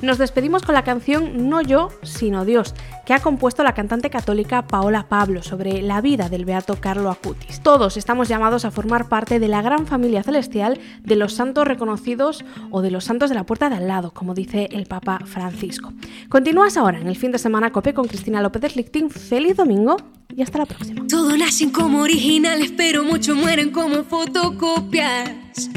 Nos 0.00 0.18
despedimos 0.18 0.62
con 0.62 0.76
la 0.76 0.84
canción 0.84 1.48
No 1.48 1.60
yo, 1.60 1.88
sino 2.04 2.44
Dios, 2.44 2.72
que 3.04 3.14
ha 3.14 3.18
compuesto 3.18 3.64
la 3.64 3.74
cantante 3.74 4.10
católica 4.10 4.64
Paola 4.66 5.08
Pablo 5.08 5.42
sobre 5.42 5.82
la 5.82 6.00
vida 6.00 6.28
del 6.28 6.44
beato 6.44 6.76
Carlo 6.76 7.10
Acutis. 7.10 7.60
Todos 7.62 7.96
estamos 7.96 8.28
llamados 8.28 8.64
a 8.64 8.70
formar 8.70 9.08
parte 9.08 9.40
de 9.40 9.48
la 9.48 9.60
gran 9.60 9.88
familia 9.88 10.22
celestial 10.22 10.78
de 11.02 11.16
los 11.16 11.32
santos 11.34 11.66
reconocidos 11.66 12.44
o 12.70 12.80
de 12.80 12.92
los 12.92 13.04
santos 13.04 13.28
de 13.28 13.34
la 13.34 13.44
puerta 13.44 13.70
de 13.70 13.76
al 13.76 13.88
lado, 13.88 14.12
como 14.12 14.34
dice 14.34 14.68
el 14.70 14.86
Papa 14.86 15.18
Francisco. 15.24 15.92
Continúas 16.28 16.76
ahora 16.76 17.00
en 17.00 17.08
el 17.08 17.16
fin 17.16 17.32
de 17.32 17.38
semana 17.38 17.72
COPE 17.72 17.94
con 17.94 18.06
Cristina 18.06 18.40
López 18.40 18.62
de 18.62 18.68
Slichting. 18.68 19.10
Feliz 19.10 19.56
domingo 19.56 19.96
y 20.36 20.42
hasta 20.42 20.58
la 20.58 20.66
próxima. 20.66 21.08
Todos 21.08 21.36
nacen 21.36 21.70
como 21.70 22.02
originales, 22.02 22.72
pero 22.76 23.02
muchos 23.02 23.36
mueren 23.36 23.72
como 23.72 24.04
fotocopias. 24.04 25.70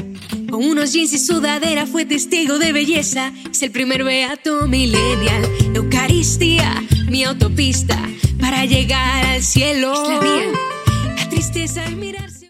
Con 0.52 0.64
unos 0.64 0.92
jeans 0.92 1.14
y 1.14 1.18
sudadera 1.18 1.86
fue 1.86 2.04
testigo 2.04 2.58
de 2.58 2.74
belleza. 2.74 3.32
Es 3.50 3.62
el 3.62 3.70
primer 3.70 4.04
beato 4.04 4.66
millennial. 4.68 5.50
Eucaristía, 5.74 6.74
mi 7.08 7.24
autopista 7.24 7.98
para 8.38 8.66
llegar 8.66 9.24
al 9.24 9.42
cielo. 9.42 9.94
Es 9.94 10.08
la 10.10 11.14
la 11.14 11.28
tristeza 11.30 11.88
mirar. 11.96 12.31